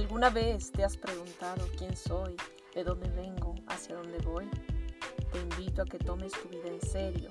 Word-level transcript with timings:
¿Alguna 0.00 0.30
vez 0.30 0.72
te 0.72 0.82
has 0.82 0.96
preguntado 0.96 1.68
quién 1.76 1.94
soy, 1.94 2.34
de 2.74 2.84
dónde 2.84 3.10
vengo, 3.10 3.54
hacia 3.66 3.96
dónde 3.96 4.16
voy? 4.20 4.48
Te 5.30 5.38
invito 5.38 5.82
a 5.82 5.84
que 5.84 5.98
tomes 5.98 6.32
tu 6.32 6.48
vida 6.48 6.68
en 6.68 6.80
serio, 6.80 7.28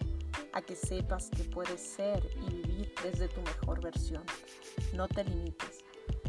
a 0.53 0.61
que 0.61 0.75
sepas 0.75 1.31
que 1.31 1.45
puedes 1.45 1.81
ser 1.81 2.23
y 2.47 2.53
vivir 2.53 2.93
desde 3.01 3.27
tu 3.27 3.41
mejor 3.41 3.81
versión. 3.81 4.23
No 4.93 5.07
te 5.07 5.23
limites. 5.23 5.79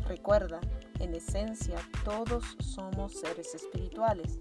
Recuerda, 0.08 0.62
en 0.98 1.14
esencia 1.14 1.76
todos 2.06 2.56
somos 2.58 3.20
seres 3.20 3.54
espirituales. 3.54 4.38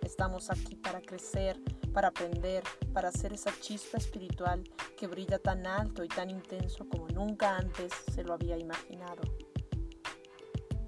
Estamos 0.00 0.48
aquí 0.48 0.74
para 0.74 1.02
crecer, 1.02 1.60
para 1.92 2.08
aprender, 2.08 2.64
para 2.94 3.12
ser 3.12 3.34
esa 3.34 3.52
chispa 3.60 3.98
espiritual 3.98 4.64
que 4.96 5.06
brilla 5.06 5.38
tan 5.38 5.66
alto 5.66 6.02
y 6.02 6.08
tan 6.08 6.30
intenso 6.30 6.88
como 6.88 7.08
nunca 7.08 7.58
antes 7.58 7.92
se 8.14 8.24
lo 8.24 8.32
había 8.32 8.56
imaginado. 8.56 9.20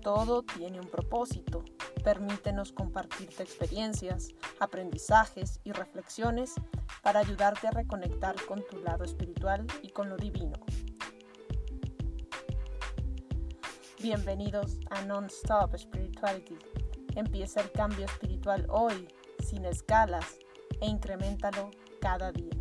Todo 0.09 0.43
tiene 0.43 0.81
un 0.81 0.87
propósito. 0.87 1.67
Permítenos 2.03 2.73
compartirte 2.73 3.43
experiencias, 3.43 4.31
aprendizajes 4.59 5.61
y 5.65 5.73
reflexiones 5.73 6.55
para 7.03 7.21
ayudarte 7.21 7.67
a 7.69 7.73
reconectar 7.73 8.35
con 8.47 8.67
tu 8.67 8.79
lado 8.79 9.05
espiritual 9.05 9.67
y 9.83 9.91
con 9.91 10.09
lo 10.09 10.17
divino. 10.17 10.59
Bienvenidos 14.01 14.81
a 14.89 15.03
Non-Stop 15.03 15.77
Spirituality. 15.77 16.57
Empieza 17.15 17.61
el 17.61 17.71
cambio 17.71 18.07
espiritual 18.07 18.65
hoy, 18.71 19.09
sin 19.45 19.67
escalas, 19.67 20.39
e 20.81 20.87
incrementalo 20.87 21.71
cada 22.01 22.33
día. 22.33 22.58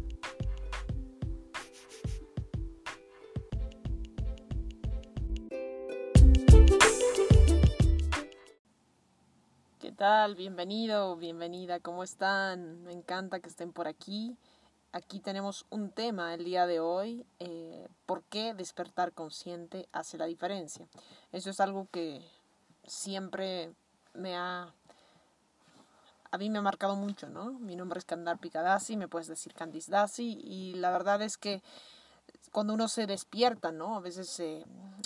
Tal? 9.97 10.35
Bienvenido, 10.35 11.15
bienvenida, 11.15 11.79
¿cómo 11.79 12.03
están? 12.03 12.83
Me 12.83 12.91
encanta 12.93 13.39
que 13.39 13.49
estén 13.49 13.73
por 13.73 13.87
aquí. 13.87 14.37
Aquí 14.91 15.19
tenemos 15.19 15.65
un 15.71 15.89
tema 15.89 16.35
el 16.35 16.45
día 16.45 16.67
de 16.67 16.79
hoy, 16.79 17.25
eh, 17.39 17.87
¿por 18.05 18.21
qué 18.25 18.53
despertar 18.53 19.11
consciente 19.13 19.89
hace 19.91 20.19
la 20.19 20.25
diferencia? 20.25 20.87
Eso 21.31 21.49
es 21.49 21.59
algo 21.59 21.87
que 21.91 22.21
siempre 22.83 23.73
me 24.13 24.35
ha, 24.35 24.71
a 26.29 26.37
mí 26.37 26.51
me 26.51 26.59
ha 26.59 26.61
marcado 26.61 26.95
mucho, 26.95 27.27
¿no? 27.27 27.53
Mi 27.53 27.75
nombre 27.75 27.97
es 27.97 28.05
Kandar 28.05 28.37
Picadasi, 28.37 28.97
me 28.97 29.07
puedes 29.07 29.27
decir 29.27 29.55
Candice 29.55 29.89
Dasi, 29.89 30.39
y 30.43 30.75
la 30.75 30.91
verdad 30.91 31.23
es 31.23 31.39
que 31.39 31.63
cuando 32.51 32.73
uno 32.73 32.87
se 32.87 33.07
despierta, 33.07 33.71
¿no? 33.71 33.95
A 33.95 33.99
veces 33.99 34.41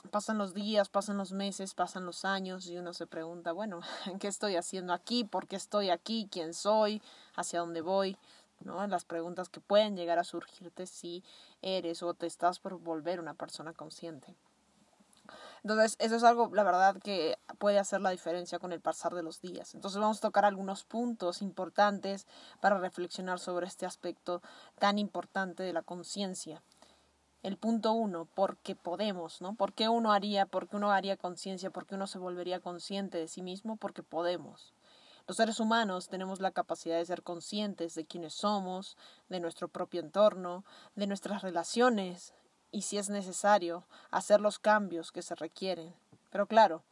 pasan 0.09 0.37
los 0.37 0.53
días, 0.53 0.89
pasan 0.89 1.17
los 1.17 1.31
meses, 1.31 1.73
pasan 1.73 2.05
los 2.05 2.25
años 2.25 2.67
y 2.67 2.77
uno 2.77 2.93
se 2.93 3.07
pregunta, 3.07 3.51
bueno, 3.51 3.81
¿qué 4.19 4.27
estoy 4.27 4.55
haciendo 4.55 4.93
aquí? 4.93 5.23
¿Por 5.23 5.47
qué 5.47 5.55
estoy 5.55 5.89
aquí? 5.89 6.27
¿Quién 6.31 6.53
soy? 6.53 7.01
¿Hacia 7.35 7.59
dónde 7.59 7.81
voy? 7.81 8.17
¿no? 8.63 8.85
Las 8.87 9.05
preguntas 9.05 9.49
que 9.49 9.59
pueden 9.59 9.95
llegar 9.95 10.19
a 10.19 10.23
surgirte 10.23 10.85
si 10.85 11.23
eres 11.61 12.03
o 12.03 12.13
te 12.13 12.27
estás 12.27 12.59
por 12.59 12.79
volver 12.79 13.19
una 13.19 13.33
persona 13.33 13.73
consciente. 13.73 14.35
Entonces, 15.63 15.95
eso 15.99 16.15
es 16.15 16.23
algo, 16.23 16.49
la 16.53 16.63
verdad, 16.63 16.97
que 16.97 17.37
puede 17.59 17.77
hacer 17.77 18.01
la 18.01 18.09
diferencia 18.09 18.57
con 18.57 18.71
el 18.71 18.81
pasar 18.81 19.13
de 19.13 19.21
los 19.21 19.41
días. 19.41 19.75
Entonces, 19.75 20.01
vamos 20.01 20.17
a 20.17 20.21
tocar 20.21 20.43
algunos 20.43 20.83
puntos 20.83 21.41
importantes 21.43 22.25
para 22.61 22.79
reflexionar 22.79 23.39
sobre 23.39 23.67
este 23.67 23.85
aspecto 23.85 24.41
tan 24.79 24.97
importante 24.97 25.61
de 25.61 25.73
la 25.73 25.83
conciencia. 25.83 26.63
El 27.43 27.57
punto 27.57 27.91
uno, 27.93 28.27
porque 28.35 28.75
podemos, 28.75 29.41
¿no? 29.41 29.55
¿Por 29.55 29.73
qué 29.73 29.89
uno 29.89 30.11
haría, 30.11 30.45
por 30.45 30.67
qué 30.67 30.75
uno 30.75 30.91
haría 30.91 31.17
conciencia, 31.17 31.71
por 31.71 31.87
qué 31.87 31.95
uno 31.95 32.05
se 32.05 32.19
volvería 32.19 32.59
consciente 32.59 33.17
de 33.17 33.27
sí 33.27 33.41
mismo? 33.41 33.77
Porque 33.77 34.03
podemos. 34.03 34.73
Los 35.27 35.37
seres 35.37 35.59
humanos 35.59 36.07
tenemos 36.07 36.39
la 36.39 36.51
capacidad 36.51 36.97
de 36.97 37.05
ser 37.05 37.23
conscientes 37.23 37.95
de 37.95 38.05
quiénes 38.05 38.33
somos, 38.33 38.95
de 39.29 39.39
nuestro 39.39 39.67
propio 39.69 40.01
entorno, 40.01 40.65
de 40.95 41.07
nuestras 41.07 41.41
relaciones 41.41 42.33
y, 42.71 42.83
si 42.83 42.97
es 42.97 43.09
necesario, 43.09 43.85
hacer 44.11 44.39
los 44.39 44.59
cambios 44.59 45.11
que 45.11 45.21
se 45.21 45.33
requieren. 45.33 45.93
Pero 46.31 46.45
claro, 46.45 46.83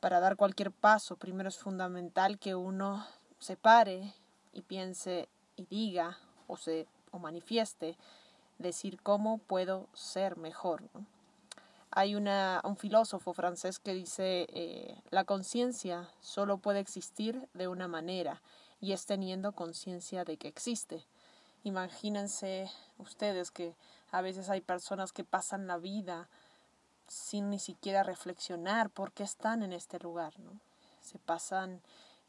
para 0.00 0.20
dar 0.20 0.36
cualquier 0.36 0.70
paso, 0.70 1.16
primero 1.16 1.48
es 1.48 1.58
fundamental 1.58 2.38
que 2.38 2.54
uno 2.54 3.06
se 3.38 3.56
pare 3.56 4.14
y 4.52 4.62
piense 4.62 5.28
y 5.56 5.64
diga 5.66 6.18
o 6.46 6.56
se 6.56 6.86
o 7.10 7.18
manifieste 7.18 7.96
decir 8.58 9.00
cómo 9.02 9.38
puedo 9.38 9.86
ser 9.94 10.36
mejor. 10.36 10.82
Hay 11.90 12.14
una, 12.14 12.60
un 12.64 12.76
filósofo 12.76 13.32
francés 13.32 13.78
que 13.78 13.94
dice, 13.94 14.46
eh, 14.52 15.00
la 15.10 15.24
conciencia 15.24 16.08
solo 16.20 16.58
puede 16.58 16.80
existir 16.80 17.48
de 17.54 17.68
una 17.68 17.88
manera 17.88 18.42
y 18.80 18.92
es 18.92 19.06
teniendo 19.06 19.52
conciencia 19.52 20.24
de 20.24 20.36
que 20.36 20.48
existe. 20.48 21.06
Imagínense 21.64 22.70
ustedes 22.98 23.50
que 23.50 23.74
a 24.10 24.20
veces 24.20 24.48
hay 24.50 24.60
personas 24.60 25.12
que 25.12 25.24
pasan 25.24 25.66
la 25.66 25.78
vida 25.78 26.28
sin 27.08 27.50
ni 27.50 27.58
siquiera 27.58 28.02
reflexionar 28.02 28.90
por 28.90 29.12
qué 29.12 29.22
están 29.22 29.62
en 29.62 29.72
este 29.72 29.98
lugar, 29.98 30.38
¿no? 30.38 30.60
Se 31.00 31.18
pasan 31.18 31.80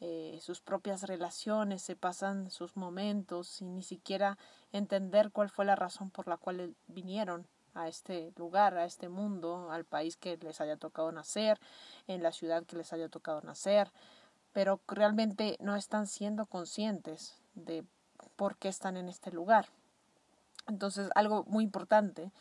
eh, 0.02 0.40
sus 0.42 0.62
propias 0.62 1.04
relaciones, 1.04 1.82
se 1.82 1.96
pasan 1.96 2.52
sus 2.52 2.78
momentos 2.78 3.48
sin 3.48 3.76
ni 3.76 3.84
siquiera 3.84 4.38
entender 4.72 5.32
cuál 5.32 5.50
fue 5.50 5.66
la 5.66 5.76
razón 5.76 6.10
por 6.10 6.28
la 6.28 6.38
cual 6.38 6.74
vinieron 6.88 7.48
a 7.74 7.88
este 7.88 8.32
lugar, 8.38 8.78
a 8.78 8.86
este 8.86 9.10
mundo, 9.10 9.72
al 9.72 9.86
país 9.86 10.16
que 10.16 10.38
les 10.38 10.62
haya 10.62 10.78
tocado 10.78 11.12
nacer, 11.12 11.60
en 12.08 12.24
la 12.24 12.32
ciudad 12.32 12.66
que 12.66 12.78
les 12.78 12.94
haya 12.94 13.10
tocado 13.10 13.42
nacer, 13.42 13.92
pero 14.54 14.80
realmente 14.88 15.58
no 15.60 15.76
están 15.76 16.08
siendo 16.08 16.46
conscientes 16.46 17.36
de 17.54 17.84
por 18.36 18.58
qué 18.58 18.70
están 18.70 18.98
en 18.98 19.10
este 19.10 19.32
lugar. 19.32 19.68
Entonces, 20.68 21.10
algo 21.16 21.44
muy 21.46 21.64
importante 21.64 22.32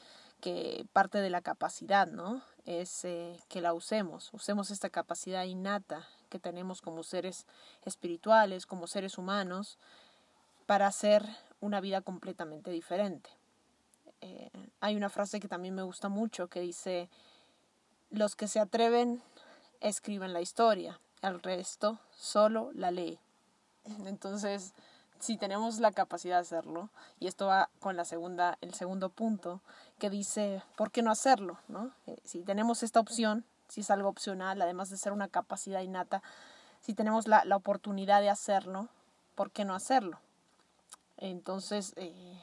que 0.41 0.87
parte 0.93 1.19
de 1.19 1.31
la 1.31 1.41
capacidad, 1.41 2.07
¿no? 2.07 2.43
Es 2.67 3.05
eh, 3.05 3.41
que 3.49 3.61
la 3.61 3.75
usemos, 3.75 4.33
usemos 4.33 4.71
esta 4.71 4.91
capacidad 4.91 5.45
innata 5.45 6.07
que 6.29 6.39
tenemos 6.39 6.83
como 6.83 7.03
seres 7.03 7.47
espirituales, 7.85 8.67
como 8.67 8.87
seres 8.87 9.19
humanos, 9.19 9.79
para 10.67 10.87
hacer 10.87 11.25
una 11.61 11.81
vida 11.81 12.01
completamente 12.01 12.71
diferente. 12.71 13.31
Eh, 14.21 14.51
hay 14.81 14.97
una 14.97 15.09
frase 15.09 15.41
que 15.41 15.49
también 15.49 15.75
me 15.75 15.83
gusta 15.83 16.09
mucho 16.09 16.49
que 16.49 16.61
dice, 16.61 17.09
los 18.11 18.37
que 18.37 18.49
se 18.49 18.61
atreven 18.61 19.23
escriben 19.81 20.33
la 20.33 20.41
historia, 20.41 21.01
el 21.23 21.41
resto 21.41 21.99
solo 22.11 22.71
la 22.75 22.91
lee. 22.91 23.19
Entonces, 24.07 24.75
si 25.19 25.37
tenemos 25.37 25.79
la 25.81 25.93
capacidad 25.93 26.37
de 26.37 26.43
hacerlo, 26.43 26.91
y 27.19 27.27
esto 27.27 27.47
va 27.47 27.71
con 27.81 27.97
la 27.97 28.05
segunda, 28.05 28.59
el 28.61 28.75
segundo 28.75 29.09
punto, 29.09 29.61
que 29.99 30.11
dice, 30.11 30.63
¿por 30.77 30.91
qué 30.91 31.03
no 31.03 31.11
hacerlo? 31.11 31.59
¿no? 31.69 31.93
Eh, 32.07 32.19
si 32.25 32.43
tenemos 32.43 32.83
esta 32.83 33.01
opción, 33.01 33.45
si 33.69 33.83
es 33.83 33.91
algo 33.91 34.09
opcional, 34.09 34.61
además 34.61 34.91
de 34.91 34.97
ser 34.97 35.13
una 35.13 35.29
capacidad 35.29 35.81
innata, 35.81 36.23
si 36.81 36.95
tenemos 36.95 37.27
la, 37.27 37.45
la 37.45 37.57
oportunidad 37.57 38.21
de 38.21 38.31
hacerlo, 38.31 38.89
¿por 39.35 39.51
qué 39.51 39.65
no 39.65 39.75
hacerlo? 39.75 40.19
Entonces, 41.17 41.93
eh, 41.97 42.41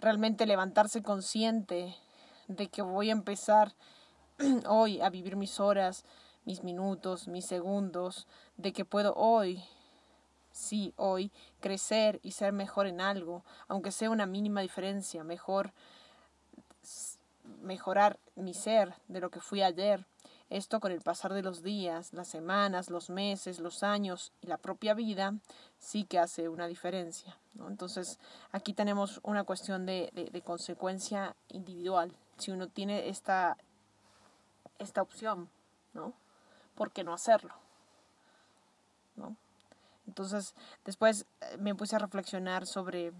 realmente 0.00 0.46
levantarse 0.46 1.02
consciente 1.02 1.96
de 2.48 2.68
que 2.68 2.82
voy 2.82 3.08
a 3.08 3.12
empezar 3.12 3.72
hoy 4.68 5.00
a 5.00 5.10
vivir 5.10 5.36
mis 5.36 5.60
horas, 5.60 6.04
mis 6.44 6.62
minutos, 6.62 7.28
mis 7.28 7.46
segundos, 7.46 8.26
de 8.56 8.72
que 8.72 8.84
puedo 8.84 9.14
hoy, 9.14 9.64
sí, 10.50 10.92
hoy, 10.96 11.30
crecer 11.60 12.20
y 12.22 12.32
ser 12.32 12.52
mejor 12.52 12.86
en 12.86 13.00
algo, 13.00 13.44
aunque 13.68 13.92
sea 13.92 14.10
una 14.10 14.26
mínima 14.26 14.60
diferencia, 14.60 15.24
mejor 15.24 15.72
mejorar 17.62 18.18
mi 18.34 18.54
ser 18.54 18.94
de 19.08 19.20
lo 19.20 19.30
que 19.30 19.40
fui 19.40 19.62
ayer, 19.62 20.04
esto 20.52 20.80
con 20.80 20.92
el 20.92 21.00
pasar 21.00 21.32
de 21.32 21.42
los 21.42 21.62
días, 21.62 22.12
las 22.12 22.28
semanas, 22.28 22.90
los 22.90 23.08
meses, 23.08 23.58
los 23.58 23.82
años 23.82 24.32
y 24.42 24.48
la 24.48 24.58
propia 24.58 24.92
vida 24.92 25.34
sí 25.78 26.04
que 26.04 26.18
hace 26.18 26.48
una 26.50 26.66
diferencia. 26.66 27.38
¿no? 27.54 27.68
Entonces 27.68 28.18
aquí 28.52 28.74
tenemos 28.74 29.20
una 29.22 29.44
cuestión 29.44 29.86
de, 29.86 30.10
de, 30.30 30.42
consecuencia 30.42 31.34
individual. 31.48 32.14
Si 32.36 32.50
uno 32.50 32.68
tiene 32.68 33.08
esta, 33.08 33.56
esta 34.78 35.00
opción, 35.00 35.48
¿no? 35.94 36.12
¿Por 36.74 36.92
qué 36.92 37.02
no 37.02 37.14
hacerlo? 37.14 37.54
¿No? 39.16 39.36
Entonces 40.06 40.54
después 40.84 41.24
eh, 41.40 41.56
me 41.58 41.74
puse 41.74 41.96
a 41.96 41.98
reflexionar 41.98 42.66
sobre, 42.66 43.12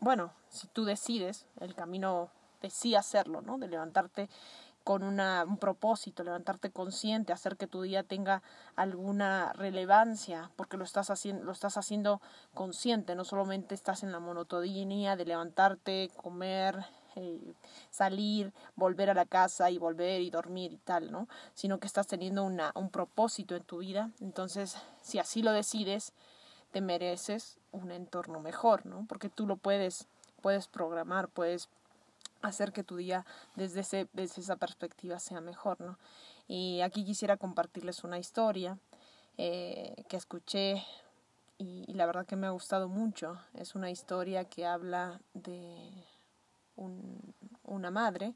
bueno, 0.00 0.32
si 0.48 0.66
tú 0.66 0.84
decides 0.84 1.46
el 1.60 1.76
camino 1.76 2.30
de 2.60 2.70
sí 2.70 2.96
hacerlo, 2.96 3.40
¿no? 3.40 3.56
De 3.58 3.68
levantarte 3.68 4.28
con 4.84 5.02
una, 5.02 5.44
un 5.44 5.58
propósito, 5.58 6.24
levantarte 6.24 6.70
consciente, 6.70 7.32
hacer 7.32 7.56
que 7.56 7.66
tu 7.66 7.82
día 7.82 8.02
tenga 8.02 8.42
alguna 8.76 9.52
relevancia, 9.52 10.50
porque 10.56 10.76
lo 10.76 10.84
estás 10.84 11.10
haciendo, 11.10 11.44
lo 11.44 11.52
estás 11.52 11.76
haciendo 11.76 12.20
consciente, 12.54 13.14
no 13.14 13.24
solamente 13.24 13.74
estás 13.74 14.02
en 14.02 14.12
la 14.12 14.20
monotonía 14.20 15.16
de 15.16 15.24
levantarte, 15.24 16.10
comer, 16.16 16.84
eh, 17.16 17.54
salir, 17.90 18.52
volver 18.76 19.10
a 19.10 19.14
la 19.14 19.26
casa 19.26 19.70
y 19.70 19.78
volver 19.78 20.20
y 20.22 20.30
dormir 20.30 20.72
y 20.72 20.78
tal, 20.78 21.10
¿no? 21.10 21.28
Sino 21.54 21.78
que 21.78 21.86
estás 21.86 22.06
teniendo 22.06 22.44
una, 22.44 22.72
un 22.74 22.88
propósito 22.88 23.56
en 23.56 23.64
tu 23.64 23.78
vida. 23.78 24.10
Entonces, 24.20 24.76
si 25.02 25.18
así 25.18 25.42
lo 25.42 25.52
decides, 25.52 26.12
te 26.70 26.80
mereces 26.80 27.58
un 27.72 27.90
entorno 27.90 28.40
mejor, 28.40 28.86
¿no? 28.86 29.06
Porque 29.08 29.28
tú 29.28 29.46
lo 29.46 29.56
puedes, 29.56 30.06
puedes 30.40 30.68
programar, 30.68 31.28
puedes 31.28 31.68
hacer 32.42 32.72
que 32.72 32.84
tu 32.84 32.96
día 32.96 33.24
desde, 33.56 33.80
ese, 33.80 34.08
desde 34.12 34.42
esa 34.42 34.56
perspectiva 34.56 35.18
sea 35.18 35.40
mejor, 35.40 35.80
¿no? 35.80 35.98
Y 36.48 36.80
aquí 36.80 37.04
quisiera 37.04 37.36
compartirles 37.36 38.02
una 38.04 38.18
historia 38.18 38.78
eh, 39.38 40.04
que 40.08 40.16
escuché 40.16 40.84
y, 41.58 41.92
la 41.92 42.06
verdad 42.06 42.26
que 42.26 42.36
me 42.36 42.46
ha 42.46 42.50
gustado 42.50 42.88
mucho. 42.88 43.38
Es 43.54 43.74
una 43.74 43.90
historia 43.90 44.44
que 44.44 44.66
habla 44.66 45.20
de 45.34 45.90
una 47.64 47.90
madre 47.90 48.34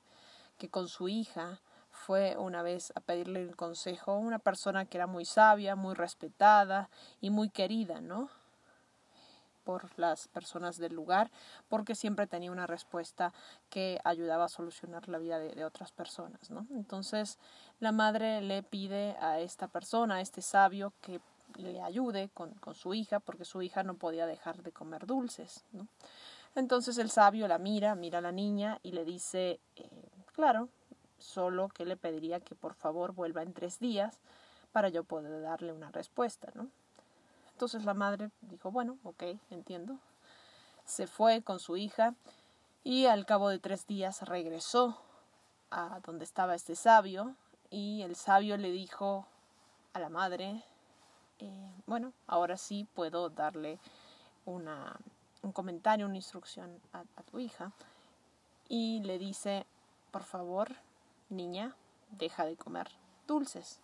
que 0.59 0.69
con 0.69 0.89
su 0.89 1.09
hija 1.09 1.61
fue 1.91 2.37
una 2.37 2.63
vez 2.63 2.93
a 2.95 3.01
pedirle 3.01 3.43
el 3.43 3.57
consejo 3.57 4.13
a 4.13 4.19
una 4.19 4.39
persona 4.39 4.85
que 4.85 4.99
era 4.99 5.07
muy 5.07 5.25
sabia, 5.25 5.75
muy 5.75 5.95
respetada 5.95 6.91
y 7.21 7.31
muy 7.31 7.49
querida, 7.49 8.01
¿no? 8.01 8.29
Por 9.65 9.91
las 9.99 10.29
personas 10.29 10.79
del 10.79 10.95
lugar, 10.95 11.31
porque 11.69 11.95
siempre 11.95 12.27
tenía 12.27 12.53
una 12.53 12.67
respuesta 12.67 13.33
que 13.71 14.01
ayudaba 14.05 14.45
a 14.45 14.49
solucionar 14.49 15.09
la 15.09 15.19
vida 15.19 15.39
de, 15.39 15.65
otras 15.65 15.93
personas, 15.93 16.51
¿no? 16.51 16.67
Entonces, 16.71 17.39
la 17.81 17.93
madre 17.93 18.41
le 18.43 18.63
pide 18.63 19.17
a 19.21 19.41
esta 19.41 19.69
persona, 19.69 20.17
a 20.17 20.21
este 20.21 20.43
sabio, 20.43 20.93
que 21.01 21.21
le 21.57 21.81
ayude 21.81 22.31
con, 22.35 22.55
su 22.75 22.95
hija, 22.95 23.21
porque 23.21 23.45
su 23.45 23.63
hija 23.63 23.83
no 23.83 23.95
podía 23.95 24.27
dejar 24.27 24.63
de 24.63 24.73
comer 24.73 25.07
dulces, 25.07 25.65
¿no? 25.73 25.89
Entonces 26.57 26.99
el 26.99 27.11
sabio 27.11 27.49
la 27.49 27.59
mira, 27.59 27.97
mira 27.97 28.19
a 28.19 28.23
la 28.23 28.31
niña 28.31 28.79
y 28.85 28.93
le 28.93 29.05
dice, 29.05 29.59
eh, 29.75 30.09
claro, 30.35 30.69
solo 31.19 31.69
que 31.69 31.85
le 31.85 31.97
pediría 31.97 32.39
que 32.39 32.55
por 32.55 32.75
favor 32.75 33.13
vuelva 33.13 33.43
en 33.43 33.53
tres 33.53 33.81
días 33.81 34.21
para 34.71 34.89
yo 34.89 35.03
poder 35.03 35.43
darle 35.43 35.73
una 35.73 35.91
respuesta, 35.91 36.53
¿no? 36.55 36.69
Entonces 37.55 37.85
la 37.85 37.95
madre 37.95 38.31
dijo, 38.41 38.73
bueno, 38.73 38.99
ok, 39.05 39.23
entiendo. 39.51 39.99
Se 40.85 41.07
fue 41.07 41.43
con 41.43 41.61
su 41.61 41.77
hija 41.77 42.15
y 42.83 43.07
al 43.07 43.27
cabo 43.27 43.49
de 43.49 43.61
tres 43.61 43.87
días 43.87 44.23
regresó 44.23 45.01
a 45.71 46.01
donde 46.05 46.25
estaba 46.25 46.57
este 46.57 46.75
sabio 46.75 47.37
y 47.71 48.03
el 48.03 48.17
sabio 48.17 48.57
le 48.57 48.73
dijo 48.73 49.29
a 49.93 50.01
la 50.01 50.09
madre, 50.09 50.65
eh, 51.39 51.73
bueno, 51.87 52.13
ahora 52.27 52.57
sí 52.57 52.89
puedo 52.93 53.31
darle 53.31 53.79
una, 54.45 54.99
un 55.43 55.53
comentario, 55.53 56.07
una 56.07 56.17
instrucción 56.17 56.81
a, 56.93 57.05
a 57.17 57.23
tu 57.23 57.39
hija 57.39 57.71
y 58.69 59.01
le 59.05 59.17
dice, 59.17 59.65
por 60.11 60.25
favor, 60.25 60.75
niña, 61.29 61.77
deja 62.11 62.45
de 62.47 62.57
comer 62.57 62.91
dulces. 63.29 63.79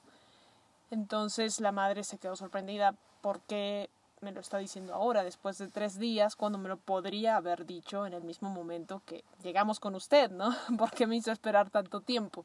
Entonces 0.91 1.61
la 1.61 1.71
madre 1.71 2.03
se 2.03 2.19
quedó 2.19 2.35
sorprendida 2.35 2.97
¿por 3.21 3.41
qué 3.41 3.91
me 4.21 4.33
lo 4.33 4.41
está 4.41 4.59
diciendo 4.59 4.95
ahora, 4.95 5.25
después 5.25 5.59
de 5.59 5.69
tres 5.69 5.99
días, 5.99 6.37
cuando 6.37 6.59
me 6.59 6.69
lo 6.69 6.77
podría 6.77 7.37
haber 7.37 7.65
dicho 7.65 8.07
en 8.07 8.13
el 8.13 8.23
mismo 8.23 8.51
momento 8.51 9.03
que 9.07 9.25
llegamos 9.43 9.81
con 9.81 9.95
usted, 9.95 10.31
¿no? 10.31 10.51
¿Por 10.79 10.91
qué 10.91 11.07
me 11.07 11.17
hizo 11.17 11.33
esperar 11.33 11.71
tanto 11.71 12.01
tiempo? 12.01 12.45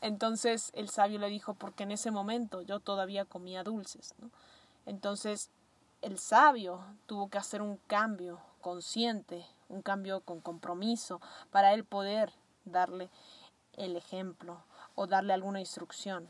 Entonces 0.00 0.70
el 0.74 0.88
sabio 0.88 1.18
le 1.18 1.28
dijo, 1.28 1.54
porque 1.54 1.82
en 1.82 1.92
ese 1.92 2.10
momento 2.10 2.62
yo 2.62 2.80
todavía 2.80 3.24
comía 3.24 3.62
dulces, 3.62 4.14
¿no? 4.18 4.30
Entonces 4.86 5.50
el 6.02 6.18
sabio 6.18 6.84
tuvo 7.06 7.28
que 7.28 7.38
hacer 7.38 7.62
un 7.62 7.76
cambio 7.86 8.40
consciente, 8.60 9.46
un 9.68 9.82
cambio 9.82 10.20
con 10.20 10.40
compromiso, 10.40 11.20
para 11.50 11.74
él 11.74 11.84
poder 11.84 12.32
darle 12.64 13.10
el 13.74 13.96
ejemplo 13.96 14.64
o 14.94 15.06
darle 15.06 15.32
alguna 15.32 15.60
instrucción 15.60 16.28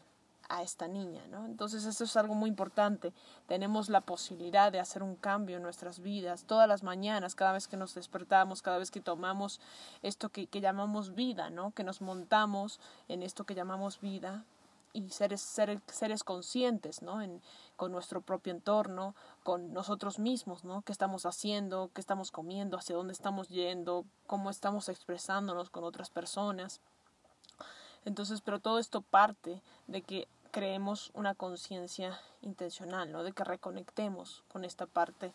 a 0.55 0.63
esta 0.63 0.87
niña, 0.87 1.27
¿no? 1.31 1.47
Entonces 1.47 1.85
eso 1.85 2.05
es 2.05 2.17
algo 2.17 2.35
muy 2.35 2.49
importante. 2.49 3.13
Tenemos 3.49 3.89
la 3.89 4.01
posibilidad 4.01 4.71
de 4.71 4.79
hacer 4.79 5.03
un 5.03 5.17
cambio 5.17 5.57
en 5.57 5.65
nuestras 5.65 5.99
vidas 5.99 6.45
todas 6.45 6.69
las 6.69 6.85
mañanas, 6.85 7.35
cada 7.35 7.53
vez 7.53 7.67
que 7.67 7.77
nos 7.77 7.95
despertamos, 7.95 8.63
cada 8.63 8.79
vez 8.79 8.93
que 8.93 9.01
tomamos 9.01 9.61
esto 10.03 10.29
que, 10.29 10.47
llamamos 10.61 11.15
vida, 11.17 11.51
¿no? 11.51 11.73
Que 11.73 11.83
nos 11.83 12.01
montamos 12.01 12.79
en 13.09 13.23
esto 13.25 13.45
que 13.45 13.57
llamamos 13.57 14.01
vida 14.01 14.45
y 14.93 15.11
seres, 15.11 15.41
seres, 15.41 16.23
conscientes, 16.23 17.03
¿no? 17.03 17.21
En, 17.21 17.43
con 17.77 17.91
nuestro 17.91 18.21
propio 18.21 18.53
entorno, 18.53 19.17
con 19.43 19.73
nosotros 19.73 20.21
mismos, 20.21 20.63
¿no? 20.63 20.83
¿Qué 20.83 20.93
estamos 20.93 21.27
haciendo? 21.27 21.91
¿Qué 21.93 22.01
estamos 22.01 22.31
comiendo? 22.31 22.79
¿Hacia 22.79 22.95
dónde 22.95 23.13
estamos 23.13 23.49
yendo? 23.49 24.05
¿Cómo 24.29 24.51
estamos 24.51 24.89
expresándonos 24.89 25.69
con 25.69 25.83
otras 25.83 26.11
personas? 26.11 26.81
Entonces, 28.05 28.41
pero 28.41 28.61
todo 28.61 28.79
esto 28.79 29.01
parte 29.01 29.63
de 29.87 30.03
que 30.03 30.29
creemos 30.55 31.11
una 31.15 31.35
conciencia 31.35 32.17
intencional, 32.41 33.11
¿no? 33.11 33.25
De 33.25 33.33
que 33.33 33.43
reconectemos 33.43 34.45
con 34.47 34.65
esta 34.65 34.87
parte 34.87 35.33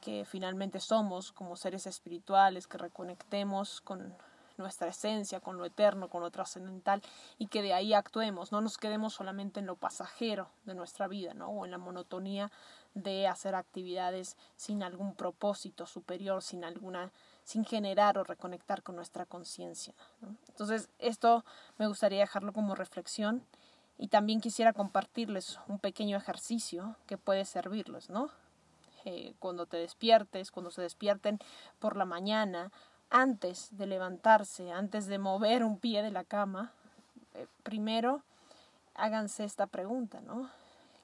que 0.00 0.24
finalmente 0.24 0.80
somos 0.80 1.30
como 1.30 1.54
seres 1.54 1.86
espirituales, 1.86 2.66
que 2.66 2.76
reconectemos 2.76 3.80
con 3.80 4.12
nuestra 4.56 4.88
esencia, 4.88 5.38
con 5.38 5.56
lo 5.56 5.66
eterno, 5.66 6.08
con 6.08 6.20
lo 6.20 6.32
trascendental 6.32 7.00
y 7.38 7.46
que 7.46 7.62
de 7.62 7.74
ahí 7.74 7.94
actuemos, 7.94 8.50
no 8.50 8.60
nos 8.60 8.76
quedemos 8.76 9.14
solamente 9.14 9.60
en 9.60 9.66
lo 9.66 9.76
pasajero 9.76 10.50
de 10.64 10.74
nuestra 10.74 11.06
vida, 11.06 11.32
¿no? 11.32 11.48
O 11.48 11.64
en 11.64 11.70
la 11.70 11.78
monotonía 11.78 12.50
de 12.94 13.28
hacer 13.28 13.54
actividades 13.54 14.36
sin 14.56 14.82
algún 14.82 15.14
propósito 15.14 15.86
superior, 15.86 16.42
sin 16.42 16.64
alguna 16.64 17.12
sin 17.44 17.64
generar 17.64 18.18
o 18.18 18.24
reconectar 18.24 18.82
con 18.82 18.96
nuestra 18.96 19.26
conciencia. 19.26 19.94
Entonces, 20.48 20.88
esto 20.98 21.44
me 21.78 21.86
gustaría 21.86 22.18
dejarlo 22.18 22.52
como 22.52 22.74
reflexión 22.74 23.46
y 23.98 24.08
también 24.08 24.40
quisiera 24.40 24.72
compartirles 24.72 25.58
un 25.68 25.78
pequeño 25.78 26.16
ejercicio 26.16 26.96
que 27.06 27.18
puede 27.18 27.44
servirles, 27.44 28.10
¿no? 28.10 28.30
Eh, 29.04 29.34
cuando 29.38 29.66
te 29.66 29.76
despiertes, 29.76 30.50
cuando 30.50 30.70
se 30.70 30.82
despierten 30.82 31.38
por 31.78 31.96
la 31.96 32.04
mañana, 32.04 32.72
antes 33.08 33.68
de 33.76 33.86
levantarse, 33.86 34.72
antes 34.72 35.06
de 35.06 35.18
mover 35.18 35.62
un 35.64 35.78
pie 35.78 36.02
de 36.02 36.10
la 36.10 36.24
cama, 36.24 36.72
eh, 37.34 37.46
primero 37.62 38.22
háganse 38.94 39.44
esta 39.44 39.66
pregunta, 39.66 40.20
¿no? 40.20 40.50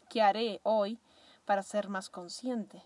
¿Qué 0.08 0.20
haré 0.20 0.60
hoy 0.64 0.98
para 1.44 1.62
ser 1.62 1.88
más 1.88 2.10
consciente? 2.10 2.82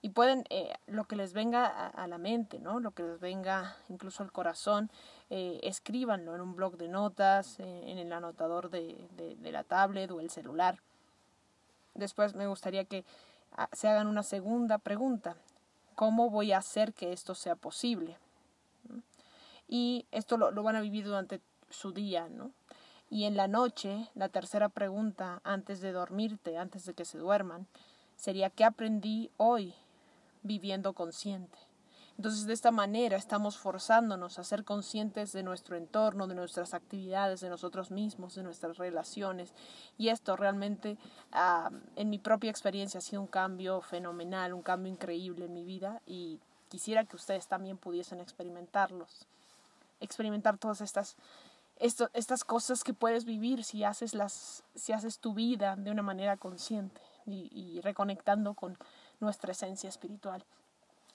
Y 0.00 0.10
pueden 0.10 0.44
eh, 0.50 0.72
lo 0.86 1.04
que 1.04 1.16
les 1.16 1.32
venga 1.32 1.66
a, 1.66 2.06
la 2.06 2.18
mente, 2.18 2.60
¿no? 2.60 2.78
Lo 2.78 2.92
que 2.92 3.02
les 3.02 3.18
venga 3.18 3.76
incluso 3.88 4.22
al 4.22 4.30
corazón, 4.30 4.90
eh, 5.28 5.58
escríbanlo 5.64 6.34
en 6.34 6.40
un 6.40 6.54
blog 6.54 6.76
de 6.76 6.88
notas, 6.88 7.58
eh, 7.58 7.90
en 7.90 7.98
el 7.98 8.12
anotador 8.12 8.70
de, 8.70 9.08
de, 9.16 9.52
la 9.52 9.64
tablet 9.64 10.10
o 10.10 10.20
el 10.20 10.30
celular. 10.30 10.78
Después 11.94 12.34
me 12.34 12.46
gustaría 12.46 12.84
que 12.84 13.04
ah, 13.56 13.68
se 13.72 13.88
hagan 13.88 14.06
una 14.06 14.22
segunda 14.22 14.78
pregunta. 14.78 15.36
¿Cómo 15.96 16.30
voy 16.30 16.52
a 16.52 16.58
hacer 16.58 16.92
que 16.92 17.12
esto 17.12 17.34
sea 17.34 17.56
posible? 17.56 18.16
Y 19.66 20.06
esto 20.12 20.36
lo, 20.36 20.52
lo 20.52 20.62
van 20.62 20.76
a 20.76 20.80
vivir 20.80 21.06
durante 21.06 21.40
su 21.70 21.92
día, 21.92 22.28
¿no? 22.28 22.52
Y 23.10 23.24
en 23.24 23.36
la 23.36 23.48
noche, 23.48 24.08
la 24.14 24.28
tercera 24.28 24.68
pregunta, 24.68 25.40
antes 25.42 25.80
de 25.80 25.90
dormirte, 25.90 26.56
antes 26.56 26.84
de 26.84 26.94
que 26.94 27.04
se 27.04 27.18
duerman, 27.18 27.66
sería 28.16 28.50
¿qué 28.50 28.64
aprendí 28.64 29.30
hoy 29.38 29.74
viviendo 30.42 30.92
consciente. 30.92 31.58
Entonces, 32.18 32.46
de 32.46 32.52
esta 32.52 32.72
manera 32.72 33.16
estamos 33.16 33.58
forzándonos 33.58 34.40
a 34.40 34.44
ser 34.44 34.64
conscientes 34.64 35.30
de 35.30 35.44
nuestro 35.44 35.76
entorno, 35.76 36.26
de 36.26 36.34
nuestras 36.34 36.74
actividades, 36.74 37.38
de 37.40 37.48
nosotros 37.48 37.92
mismos, 37.92 38.34
de 38.34 38.42
nuestras 38.42 38.76
relaciones. 38.76 39.54
Y 39.98 40.08
esto 40.08 40.34
realmente, 40.34 40.98
ah, 41.30 41.70
en 41.94 42.10
mi 42.10 42.18
propia 42.18 42.50
experiencia, 42.50 42.98
ha 42.98 43.02
sido 43.02 43.22
un 43.22 43.28
cambio 43.28 43.80
fenomenal, 43.82 44.52
un 44.52 44.62
cambio 44.62 44.92
increíble 44.92 45.44
en 45.44 45.54
mi 45.54 45.62
vida 45.62 46.02
y 46.06 46.40
quisiera 46.68 47.04
que 47.04 47.14
ustedes 47.14 47.46
también 47.46 47.78
pudiesen 47.78 48.18
experimentarlos. 48.18 49.28
Experimentar 50.00 50.58
todas 50.58 50.80
estas, 50.80 51.16
estas 51.78 52.42
cosas 52.42 52.82
que 52.82 52.94
puedes 52.94 53.26
vivir 53.26 53.62
si 53.62 53.84
haces, 53.84 54.12
las, 54.12 54.64
si 54.74 54.92
haces 54.92 55.20
tu 55.20 55.34
vida 55.34 55.76
de 55.76 55.92
una 55.92 56.02
manera 56.02 56.36
consciente 56.36 57.00
y 57.26 57.80
reconectando 57.82 58.54
con 58.54 58.76
nuestra 59.20 59.52
esencia 59.52 59.88
espiritual. 59.88 60.44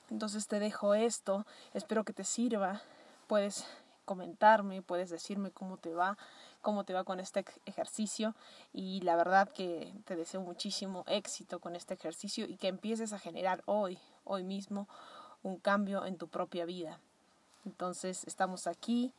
Entonces 0.09 0.47
te 0.47 0.59
dejo 0.59 0.93
esto, 0.93 1.45
espero 1.73 2.03
que 2.03 2.13
te 2.13 2.23
sirva, 2.23 2.81
puedes 3.27 3.65
comentarme, 4.05 4.81
puedes 4.81 5.09
decirme 5.09 5.51
cómo 5.51 5.77
te 5.77 5.93
va, 5.93 6.17
cómo 6.61 6.83
te 6.83 6.93
va 6.93 7.03
con 7.03 7.19
este 7.19 7.45
ejercicio 7.65 8.35
y 8.73 9.01
la 9.01 9.15
verdad 9.15 9.49
que 9.49 9.93
te 10.05 10.15
deseo 10.15 10.41
muchísimo 10.41 11.03
éxito 11.07 11.59
con 11.59 11.75
este 11.75 11.93
ejercicio 11.93 12.45
y 12.45 12.57
que 12.57 12.67
empieces 12.67 13.13
a 13.13 13.19
generar 13.19 13.63
hoy, 13.65 13.97
hoy 14.23 14.43
mismo, 14.43 14.87
un 15.41 15.57
cambio 15.57 16.05
en 16.05 16.17
tu 16.17 16.27
propia 16.27 16.65
vida. 16.65 16.99
Entonces 17.65 18.23
estamos 18.25 18.67
aquí, 18.67 19.13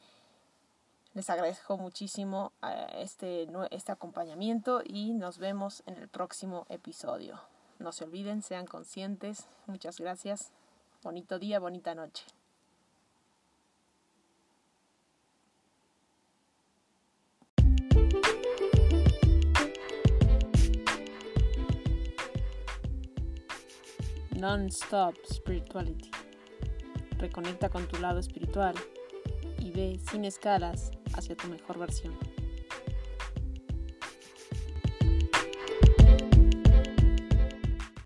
les 1.14 1.31
agradezco 1.31 1.76
muchísimo 1.76 2.53
eh, 2.62 2.87
este, 2.99 3.49
este 3.71 3.93
acompañamiento 3.93 4.83
y 4.85 5.12
nos 5.12 5.38
vemos 5.38 5.83
en 5.87 5.97
el 5.97 6.09
próximo 6.09 6.67
episodio 6.69 7.54
no 7.85 7.93
se 7.93 8.05
olviden, 8.05 8.41
sean 8.41 8.67
conscientes. 8.67 9.47
Muchas 9.67 10.00
gracias. 10.00 10.50
Bonito 11.03 11.38
día, 11.38 11.61
bonita 11.61 11.95
noche. 11.95 12.25
Non-Stop 24.35 25.14
Spirituality. 25.31 26.11
Reconecta 27.19 27.69
con 27.69 27.87
tu 27.87 28.00
lado 28.00 28.19
espiritual 28.19 28.75
y 29.59 29.71
ve 29.71 30.00
sin 30.11 30.25
escalas 30.25 30.91
hacia 31.14 31.37
tu 31.37 31.49
mejor 31.49 31.79
versión. 31.79 32.34